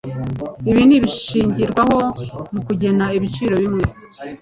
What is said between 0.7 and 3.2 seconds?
ni ibishingirwaho mu kugena